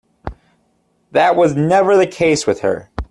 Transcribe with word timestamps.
That 1.11 1.35
was 1.35 1.53
never 1.55 1.95
the 1.95 2.07
case 2.07 2.47
with 2.47 2.61
her. 2.61 2.89